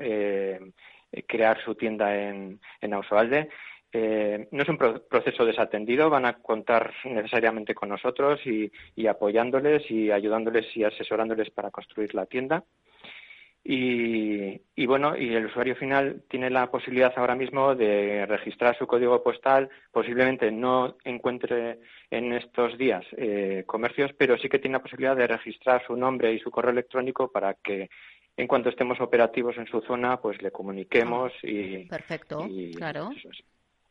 crear 1.27 1.63
su 1.65 1.75
tienda 1.77 2.15
en, 2.17 2.61
en 2.81 2.95
Ausoalde. 2.95 3.49
no 3.93 4.63
es 4.63 4.69
un 4.69 4.77
proceso 4.77 5.45
desatendido, 5.45 6.11
van 6.11 6.27
a 6.27 6.35
contar 6.35 6.93
necesariamente 7.05 7.75
con 7.75 7.89
nosotros 7.89 8.45
y, 8.45 8.71
y 8.97 9.07
apoyándoles 9.07 9.89
y 9.91 10.11
ayudándoles 10.11 10.77
y 10.77 10.83
asesorándoles 10.83 11.51
para 11.51 11.71
construir 11.71 12.15
la 12.15 12.27
tienda. 12.27 12.65
Y, 13.69 14.87
bueno, 14.87 15.17
y 15.17 15.35
el 15.35 15.47
usuario 15.47 15.75
final 15.75 16.23
tiene 16.29 16.51
la 16.51 16.71
posibilidad 16.71 17.13
ahora 17.17 17.35
mismo 17.35 17.75
de 17.75 18.25
registrar 18.27 18.79
su 18.79 18.87
código 18.87 19.25
postal. 19.25 19.69
Posiblemente 19.91 20.53
no 20.53 20.97
encuentre 21.03 21.81
en 22.11 22.33
estos 22.33 22.79
días 22.79 23.05
eh, 23.17 23.65
comercios, 23.67 24.13
pero 24.17 24.39
sí 24.39 24.49
que 24.49 24.61
tiene 24.61 24.77
la 24.77 24.83
posibilidad 24.83 25.17
de 25.17 25.27
registrar 25.27 25.85
su 25.85 25.97
nombre 25.97 26.33
y 26.33 26.39
su 26.39 26.53
correo 26.53 26.71
electrónico 26.71 27.33
para 27.33 27.55
que 27.55 27.91
en 28.37 28.47
cuanto 28.47 28.69
estemos 28.69 29.01
operativos 29.01 29.57
en 29.57 29.67
su 29.67 29.81
zona, 29.81 30.21
pues 30.21 30.41
le 30.43 30.53
comuniquemos 30.53 31.33
ah, 31.35 31.47
y. 31.47 31.87
Perfecto, 31.87 32.49
claro. 32.77 33.11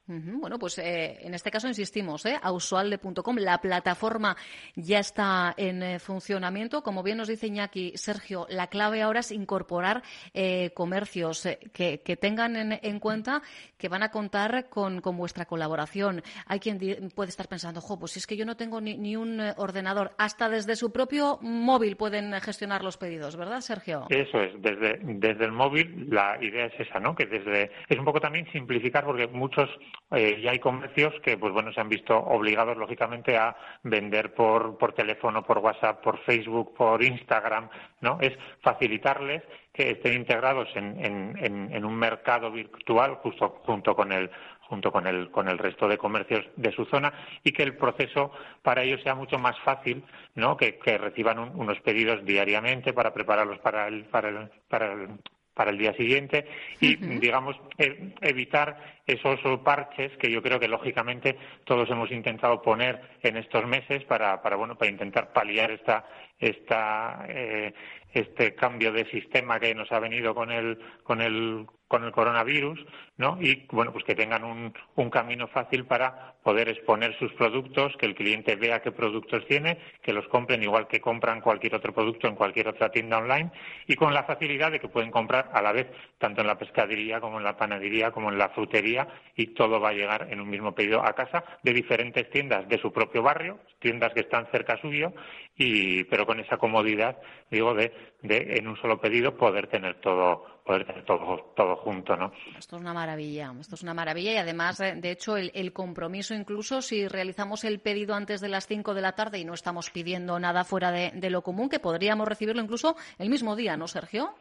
Bueno, 0.08 0.60
pues 0.60 0.78
eh, 0.78 1.18
en 1.22 1.34
este 1.34 1.50
caso 1.50 1.68
insistimos, 1.68 2.26
¿eh? 2.28 2.38
ausualde.com, 2.40 3.38
la 3.38 3.58
plataforma 3.58 4.38
ya 4.76 5.00
está 5.00 5.56
en 5.58 5.82
eh, 5.82 6.00
funcionamiento. 6.00 6.84
Como 6.84 7.02
bien 7.02 7.18
nos 7.18 7.28
dice 7.28 7.48
Iñaki, 7.48 7.94
Sergio, 7.96 8.46
la 8.50 8.68
clave 8.68 9.02
ahora 9.02 9.22
es 9.22 9.32
incorporar 9.32 10.04
eh, 10.34 10.70
comercios 10.76 11.48
que, 11.74 11.98
tengan 12.22 12.56
en, 12.56 13.00
cuenta 13.00 13.42
que 13.80 13.90
van 13.90 14.04
a 14.04 14.12
contar 14.12 14.70
con, 14.70 15.02
vuestra 15.02 15.46
colaboración. 15.46 16.22
Hay 16.46 16.60
quien 16.60 17.10
puede 17.16 17.30
estar 17.30 17.48
pensando, 17.48 17.82
jo, 17.82 17.98
pues 17.98 18.12
si 18.12 18.20
es 18.20 18.28
que 18.28 18.38
yo 18.38 18.46
no 18.46 18.56
tengo 18.56 18.80
ni, 18.82 19.16
un 19.16 19.40
ordenador, 19.58 20.12
hasta 20.20 20.50
desde 20.50 20.76
su 20.76 20.92
propio 20.92 21.40
móvil 21.42 21.98
pueden 21.98 22.32
gestionar 22.42 22.84
los 22.84 22.98
pedidos, 22.98 23.36
¿verdad, 23.38 23.62
Sergio? 23.62 24.06
Eso 24.10 24.40
es, 24.40 24.54
desde, 24.62 25.00
desde 25.02 25.46
el 25.46 25.52
móvil 25.52 26.08
la 26.12 26.38
idea 26.44 26.68
es 26.68 26.80
esa, 26.80 27.00
¿no? 27.00 27.16
Que 27.16 27.26
desde, 27.26 27.72
es 27.90 27.98
un 27.98 28.06
poco 28.06 28.20
también 28.20 28.46
simplificar 28.52 29.04
porque 29.04 29.28
muchos 29.28 29.70
eh, 30.12 30.40
y 30.42 30.48
hay 30.48 30.60
comercios 30.60 31.14
que, 31.22 31.38
pues 31.38 31.52
bueno, 31.52 31.74
se 31.74 31.82
han 31.82 31.90
visto 31.90 32.16
obligados, 32.18 32.78
lógicamente, 32.78 33.38
a 33.38 33.56
vender 33.84 34.34
por, 34.34 34.78
por 34.78 34.94
teléfono, 34.94 35.44
por 35.44 35.58
WhatsApp, 35.58 36.02
por 36.04 36.20
Facebook, 36.20 36.75
por 36.75 37.04
Instagram, 37.04 37.70
¿no? 38.02 38.20
Es 38.22 38.38
facilitarles 38.62 39.42
que 39.74 39.92
estén 39.92 40.14
integrados 40.14 40.70
en, 40.75 41.04
en, 41.04 41.74
en, 41.74 41.84
un 41.84 41.96
mercado 41.96 42.52
virtual 42.52 43.16
justo 43.16 43.62
junto 43.66 43.96
con 43.96 44.12
el 44.12 44.30
junto 44.62 44.92
con 44.92 45.06
el, 45.06 45.30
con 45.32 45.48
el 45.48 45.58
resto 45.58 45.88
de 45.88 45.98
comercios 45.98 46.46
de 46.56 46.72
su 46.72 46.86
zona 46.86 47.14
y 47.44 47.52
que 47.52 47.64
el 47.64 47.75
proceso 47.78 48.32
para 48.64 48.84
ellos 48.84 49.02
sea 49.04 49.14
mucho 49.14 49.38
más 49.38 49.60
fácil, 49.60 50.04
¿no? 50.34 50.56
Que, 50.58 50.78
que 50.80 50.98
reciban 50.98 51.40
unos 51.40 51.80
pedidos 51.82 52.24
diariamente 52.25 52.94
para 52.94 53.14
prepararlos 53.14 53.60
para 53.60 53.88
el, 53.88 54.06
para 54.06 54.30
el, 54.30 54.50
para 54.70 54.94
el, 54.94 55.10
para 55.56 55.72
el 55.72 55.78
día 55.78 55.94
siguiente 55.94 56.46
y, 56.82 56.96
digamos, 56.98 57.56
e, 57.78 58.14
evitar 58.22 58.78
esos 59.08 59.40
parches 59.62 60.12
que 60.18 60.30
yo 60.30 60.44
creo 60.44 60.60
que, 60.60 60.68
lógicamente, 60.68 61.38
todos 61.64 61.90
hemos 61.90 62.12
intentado 62.12 62.62
poner 62.62 63.02
en 63.24 63.38
estos 63.38 63.66
meses 63.66 64.04
para, 64.04 64.42
para 64.42 64.58
bueno, 64.58 64.76
para 64.76 64.92
intentar 64.92 65.32
paliar 65.32 65.72
esta, 65.72 66.06
esta, 66.39 67.25
eh, 67.30 67.74
este 68.13 68.56
cambio 68.56 68.92
de 68.92 69.06
sistema 69.12 69.60
que 69.60 69.75
nos 69.75 69.92
ha 69.92 70.00
venido 70.00 70.34
con 70.34 70.51
el 70.51 70.80
con 71.04 71.22
el 71.22 71.65
con 71.88 72.04
el 72.04 72.12
coronavirus, 72.12 72.84
¿no? 73.18 73.38
Y 73.39 73.68
bueno, 73.72 73.94
pues 73.94 74.04
que 74.06 74.15
tengan 74.15 74.44
un, 74.44 74.74
un, 74.96 75.10
camino 75.12 75.48
fácil 75.48 75.86
para 75.86 76.34
poder 76.42 76.68
exponer 76.68 77.15
sus 77.20 77.32
productos, 77.34 77.96
que 77.98 78.08
el 78.08 78.15
cliente 78.15 78.56
vea 78.56 78.82
qué 78.82 78.92
productos 78.92 79.46
tiene, 79.46 79.77
que 80.01 80.12
los 80.12 80.27
compren 80.27 80.63
igual 80.63 80.88
que 80.88 81.00
compran 81.00 81.42
cualquier 81.42 81.75
otro 81.75 81.94
producto 81.94 82.27
en 82.27 82.36
cualquier 82.36 82.70
otra 82.70 82.89
tienda 82.89 83.20
online 83.20 83.51
y 83.86 83.96
con 83.96 84.15
la 84.15 84.24
facilidad 84.24 84.72
de 84.72 84.80
que 84.80 84.88
pueden 84.88 85.12
comprar 85.12 85.51
a 85.54 85.62
la 85.62 85.72
vez 85.72 85.88
tanto 86.18 86.42
en 86.42 86.48
la 86.48 86.58
pescadería 86.58 87.22
como 87.22 87.38
en 87.38 87.44
la 87.44 87.56
panadería 87.56 88.12
como 88.12 88.30
en 88.30 88.39
la 88.39 88.50
frutería 88.50 89.08
y 89.36 89.48
todo 89.48 89.80
va 89.80 89.89
a 89.89 89.94
llegar 89.94 90.27
en 90.32 90.42
un 90.42 90.50
mismo 90.50 90.74
pedido 90.74 91.06
a 91.06 91.13
casa 91.13 91.44
de 91.62 91.74
diferentes 91.74 92.30
tiendas 92.32 92.68
de 92.68 92.80
su 92.80 92.92
propio 92.92 93.22
barrio, 93.22 93.60
tiendas 93.80 94.13
que 94.13 94.22
están 94.22 94.48
cerca 94.51 94.82
suyo 94.82 95.13
y 95.58 96.04
pero 96.06 96.26
con 96.26 96.40
esa 96.40 96.58
comodidad, 96.58 97.18
digo, 97.50 97.74
de, 97.74 97.94
de 98.22 98.58
en 98.58 98.68
un 98.68 98.78
solo 98.78 99.00
pedido 99.00 99.36
poder 99.36 99.68
tener 99.68 100.00
todo 100.02 100.56
poder 100.66 100.86
tener 100.86 101.06
todo, 101.06 101.54
todo 101.56 101.76
junto, 101.78 102.18
¿no? 102.18 102.32
Esto 102.58 102.76
es 102.76 102.82
una 102.82 102.94
maravilla, 102.94 103.54
esto 103.60 103.76
es 103.76 103.84
una 103.84 103.94
maravilla 103.94 104.34
y 104.34 104.38
además, 104.38 104.80
eh, 104.80 104.96
de 104.98 105.12
hecho, 105.12 105.38
el, 105.38 105.74
compromiso 105.74 106.34
incluso 106.34 106.82
si 106.82 107.08
realizamos 107.08 107.64
el 107.64 107.80
pedido 107.80 108.16
antes 108.16 108.42
de 108.42 108.50
las 108.50 108.66
5 108.66 108.96
de 108.96 109.02
la 109.02 109.12
tarde 109.12 109.38
y 109.38 109.46
no 109.46 109.54
estamos 109.54 109.92
pidiendo 109.92 110.40
nada 110.40 110.64
fuera 110.64 110.92
de, 110.92 111.30
lo 111.30 111.44
común, 111.44 111.70
que 111.70 111.80
podríamos 111.80 112.28
recibirlo 112.28 112.62
incluso 112.62 112.96
el 113.20 113.30
mismo 113.30 113.56
día, 113.56 113.78
¿no, 113.78 113.88
Sergio? 113.88 114.34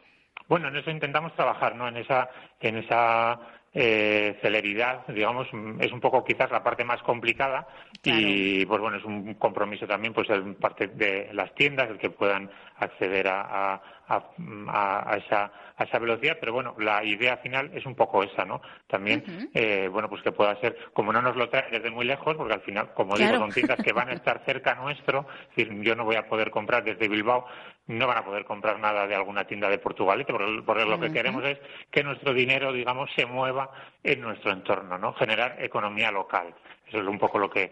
Bueno, 0.47 0.67
en 0.69 0.77
eso 0.77 0.89
intentamos 0.89 1.33
trabajar, 1.35 1.75
¿no? 1.75 1.87
En 1.87 1.97
esa, 1.97 2.27
en 2.59 2.77
esa 2.77 3.39
eh, 3.77 4.37
celeridad, 4.41 5.05
digamos, 5.07 5.47
es 5.81 5.91
un 5.91 5.99
poco 5.99 6.23
quizás 6.23 6.49
la 6.49 6.63
parte 6.63 6.85
más 6.85 7.03
complicada 7.03 7.67
y 8.03 8.65
pues 8.65 8.79
bueno, 8.79 8.95
es 8.95 9.03
un 9.03 9.33
compromiso 9.33 9.85
también 9.85 10.13
pues 10.13 10.29
en 10.29 10.55
parte 10.55 10.87
de 10.87 11.29
las 11.33 11.53
tiendas, 11.55 11.89
el 11.89 11.97
que 11.97 12.09
puedan 12.09 12.49
acceder 12.77 13.27
a, 13.27 13.81
a, 14.07 15.17
esa, 15.17 15.51
a 15.75 15.83
esa 15.83 15.99
velocidad, 15.99 16.37
pero 16.39 16.53
bueno, 16.53 16.75
la 16.79 17.03
idea 17.03 17.37
final 17.37 17.69
es 17.73 17.85
un 17.85 17.95
poco 17.95 18.23
esa, 18.23 18.45
¿no? 18.45 18.61
También, 18.87 19.49
eh, 19.53 19.89
bueno, 19.91 20.09
pues 20.09 20.21
que 20.21 20.31
pueda 20.31 20.55
ser, 20.61 20.77
como 20.93 21.11
no 21.11 21.21
nos 21.21 21.35
lo 21.35 21.49
trae 21.49 21.69
desde 21.69 21.91
muy 21.91 22.05
lejos, 22.05 22.35
porque 22.37 22.53
al 22.53 22.61
final, 22.61 22.93
como 22.93 23.17
digo, 23.17 23.35
son 23.35 23.51
tiendas 23.51 23.79
que 23.83 23.91
van 23.91 24.09
a 24.09 24.13
estar 24.13 24.41
cerca 24.45 24.75
nuestro, 24.75 25.27
es 25.49 25.55
decir, 25.55 25.81
yo 25.81 25.95
no 25.95 26.05
voy 26.05 26.15
a 26.15 26.27
poder 26.27 26.49
comprar 26.49 26.83
desde 26.83 27.09
Bilbao, 27.09 27.45
no 27.87 28.07
van 28.07 28.17
a 28.17 28.25
poder 28.25 28.45
comprar 28.45 28.79
nada 28.79 29.05
de 29.07 29.15
alguna 29.15 29.45
tienda 29.45 29.69
de 29.69 29.77
Portugal, 29.77 30.25
porque, 30.25 30.85
lo 30.85 30.99
que 30.99 31.11
queremos 31.11 31.43
es 31.45 31.59
que 31.91 32.03
nuestro 32.03 32.33
dinero, 32.33 32.73
digamos, 32.73 33.09
se 33.15 33.25
mueva 33.25 33.69
en 34.03 34.21
nuestro 34.21 34.51
entorno, 34.51 34.97
¿no? 34.97 35.13
Generar 35.13 35.63
economía 35.63 36.11
local. 36.11 36.53
Eso 36.87 36.99
es 36.99 37.07
un 37.07 37.19
poco 37.19 37.37
lo 37.37 37.49
que, 37.49 37.71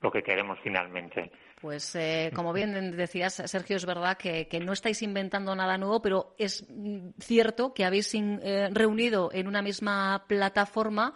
lo 0.00 0.10
que 0.10 0.22
queremos 0.22 0.58
finalmente. 0.62 1.30
Pues 1.60 1.94
eh, 1.94 2.30
como 2.34 2.52
bien 2.52 2.96
decías, 2.96 3.42
Sergio, 3.46 3.76
es 3.76 3.86
verdad 3.86 4.18
que, 4.18 4.46
no 4.62 4.72
estáis 4.72 5.00
inventando 5.02 5.54
nada 5.54 5.78
nuevo, 5.78 6.02
pero 6.02 6.34
es 6.38 6.66
cierto 7.18 7.72
que 7.72 7.84
habéis 7.84 8.14
eh, 8.14 8.68
reunido 8.72 9.30
en 9.32 9.48
una 9.48 9.62
misma 9.62 10.24
plataforma 10.28 11.14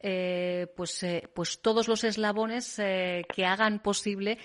eh, 0.00 0.66
pues, 0.74 1.06
pues 1.34 1.60
todos 1.60 1.86
los 1.88 2.02
eslabones 2.04 2.76
que 2.76 3.46
hagan 3.46 3.78
posible 3.78 4.38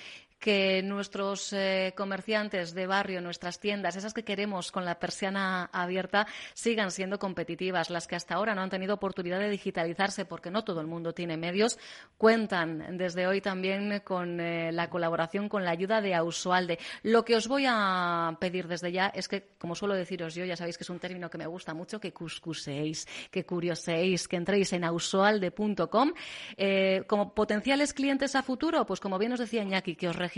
que 0.48 0.82
nuestros 0.82 1.52
eh, 1.52 1.94
comerciantes 1.98 2.74
de 2.74 2.88
barrio, 2.88 3.20
nuestras 3.20 3.60
tiendas, 3.60 3.98
esas 3.98 4.14
que 4.14 4.24
queremos 4.24 4.72
con 4.72 4.86
la 4.86 4.98
persiana 4.98 5.70
abierta, 5.74 6.26
sigan 6.54 6.90
siendo 6.92 7.20
competitivas. 7.20 7.90
Las 7.90 8.08
que 8.08 8.16
hasta 8.16 8.36
ahora 8.36 8.56
no 8.56 8.62
han 8.62 8.70
tenido 8.70 8.94
oportunidad 8.94 9.40
de 9.40 9.50
digitalizarse 9.50 10.24
porque 10.24 10.50
no 10.50 10.64
todo 10.64 10.80
el 10.80 10.88
mundo 10.88 11.12
tiene 11.12 11.36
medios, 11.36 11.78
cuentan 12.18 12.96
desde 12.98 13.28
hoy 13.28 13.42
también 13.42 14.00
con 14.06 14.40
eh, 14.40 14.72
la 14.72 14.90
colaboración, 14.90 15.50
con 15.50 15.66
la 15.66 15.72
ayuda 15.72 16.00
de 16.00 16.16
Ausualde. 16.16 16.80
Lo 17.04 17.26
que 17.26 17.36
os 17.36 17.50
voy 17.50 17.66
a 17.68 18.38
pedir 18.40 18.70
desde 18.70 18.94
ya 18.94 19.08
es 19.08 19.28
que, 19.28 19.50
como 19.58 19.76
suelo 19.76 19.96
deciros 19.96 20.34
yo, 20.34 20.46
ya 20.46 20.56
sabéis 20.56 20.78
que 20.78 20.86
es 20.86 20.90
un 20.90 21.00
término 21.00 21.30
que 21.30 21.38
me 21.38 21.48
gusta 21.48 21.74
mucho, 21.74 22.00
que 22.00 22.14
cuscuséis, 22.14 23.06
que 23.32 23.46
curioséis, 23.46 24.30
que 24.30 24.38
entréis 24.38 24.72
en 24.72 24.86
ausualde.com. 24.86 26.14
Eh, 26.56 27.04
como 27.06 27.34
potenciales 27.34 27.92
clientes 27.92 28.34
a 28.34 28.44
futuro, 28.44 28.86
pues 28.86 29.02
como 29.02 29.20
bien 29.20 29.34
os 29.34 29.42
decía 29.42 29.62
Iñaki, 29.62 29.98
que 29.98 30.08
os 30.08 30.16
registréis 30.16 30.37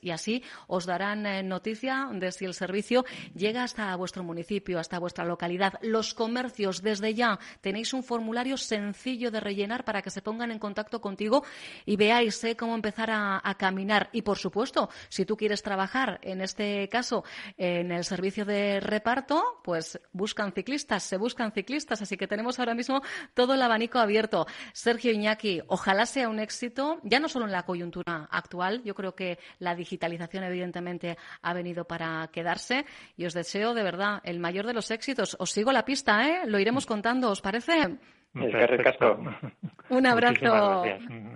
y 0.00 0.10
así 0.10 0.42
os 0.68 0.86
darán 0.86 1.26
eh, 1.26 1.42
noticia 1.42 2.08
de 2.12 2.30
si 2.30 2.44
el 2.44 2.54
servicio 2.54 3.04
llega 3.34 3.64
hasta 3.64 3.94
vuestro 3.96 4.22
municipio, 4.22 4.78
hasta 4.78 5.00
vuestra 5.00 5.24
localidad. 5.24 5.74
Los 5.82 6.14
comercios, 6.14 6.80
desde 6.80 7.14
ya, 7.14 7.38
tenéis 7.60 7.92
un 7.92 8.04
formulario 8.04 8.56
sencillo 8.56 9.32
de 9.32 9.40
rellenar 9.40 9.84
para 9.84 10.00
que 10.00 10.10
se 10.10 10.22
pongan 10.22 10.52
en 10.52 10.60
contacto 10.60 11.00
contigo 11.00 11.44
y 11.84 11.96
veáis 11.96 12.42
eh, 12.44 12.56
cómo 12.56 12.74
empezar 12.74 13.10
a, 13.10 13.40
caminar. 13.58 14.08
Y, 14.12 14.22
por 14.22 14.38
supuesto, 14.38 14.88
si 15.08 15.24
tú 15.26 15.36
quieres 15.36 15.62
trabajar, 15.62 16.18
en 16.22 16.40
este 16.40 16.88
caso, 16.88 17.22
en 17.58 17.92
el 17.92 18.04
servicio 18.04 18.44
de 18.44 18.80
reparto, 18.80 19.60
pues 19.62 20.00
buscan 20.12 20.52
ciclistas, 20.52 21.02
se 21.02 21.16
buscan 21.16 21.52
ciclistas. 21.52 22.00
Así 22.00 22.16
que 22.16 22.26
tenemos 22.26 22.58
ahora 22.58 22.74
mismo 22.74 23.02
todo 23.34 23.54
el 23.54 23.62
abanico 23.62 23.98
abierto. 23.98 24.46
Sergio 24.72 25.12
Iñaki, 25.12 25.60
ojalá 25.66 26.06
sea 26.06 26.28
un 26.28 26.38
éxito, 26.38 26.98
ya 27.02 27.20
no 27.20 27.28
solo 27.28 27.44
en 27.44 27.52
la 27.52 27.64
coyuntura 27.64 28.26
actual, 28.30 28.82
yo 28.84 28.94
creo 28.94 29.14
que 29.14 29.21
la 29.58 29.74
digitalización 29.74 30.44
evidentemente 30.44 31.16
ha 31.42 31.52
venido 31.52 31.84
para 31.84 32.28
quedarse 32.32 32.84
y 33.16 33.26
os 33.26 33.34
deseo 33.34 33.74
de 33.74 33.82
verdad 33.82 34.20
el 34.24 34.38
mayor 34.38 34.66
de 34.66 34.74
los 34.74 34.90
éxitos. 34.90 35.36
Os 35.38 35.50
sigo 35.50 35.72
la 35.72 35.84
pista, 35.84 36.26
¿eh? 36.28 36.42
Lo 36.46 36.58
iremos 36.58 36.86
contando, 36.86 37.30
¿os 37.30 37.40
parece? 37.40 37.98
Un 38.34 40.06
abrazo. 40.06 40.82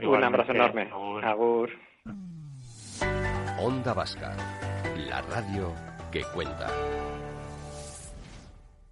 Un 0.02 0.24
abrazo 0.24 0.52
enorme. 0.52 0.90
Agur. 1.22 1.70
Onda 3.58 3.92
Vasca, 3.94 4.34
la 5.08 5.20
radio 5.22 5.74
que 6.10 6.22
cuenta. 6.34 6.68